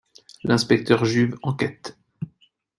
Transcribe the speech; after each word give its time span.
L'inspecteur 0.43 1.05
Juve 1.05 1.37
enquête. 1.43 1.95